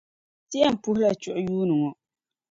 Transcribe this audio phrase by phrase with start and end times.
[0.49, 1.89] Ti yɛn puhila chuɣu yuuni ŋɔ.